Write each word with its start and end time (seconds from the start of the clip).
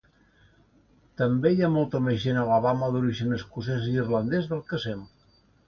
També 1.21 1.51
hi 1.55 1.61
ha 1.65 1.69
molta 1.75 2.01
més 2.07 2.25
gent 2.25 2.41
a 2.41 2.47
Alabama 2.47 2.91
d'origen 2.97 3.39
escocès-irlandès 3.39 4.51
del 4.55 4.67
que 4.73 4.85
sembla. 4.91 5.35